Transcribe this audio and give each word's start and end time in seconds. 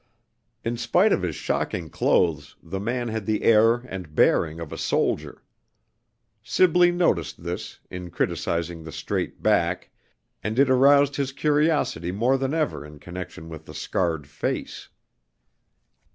In 0.63 0.77
spite 0.77 1.13
of 1.13 1.21
his 1.21 1.35
shocking 1.35 1.87
clothes, 1.91 2.55
the 2.63 2.79
man 2.79 3.09
had 3.09 3.27
the 3.27 3.43
air 3.43 3.75
and 3.87 4.15
bearing 4.15 4.59
of 4.59 4.73
a 4.73 4.75
soldier. 4.79 5.43
Sibley 6.41 6.91
noticed 6.91 7.43
this, 7.43 7.77
in 7.91 8.09
criticizing 8.09 8.83
the 8.83 8.91
straight 8.91 9.43
back, 9.43 9.91
and 10.43 10.57
it 10.57 10.71
aroused 10.71 11.17
his 11.17 11.31
curiosity 11.31 12.11
more 12.11 12.39
than 12.39 12.55
ever 12.55 12.83
in 12.83 12.97
connection 12.97 13.47
with 13.47 13.65
the 13.67 13.75
scarred 13.75 14.25
face. 14.27 14.89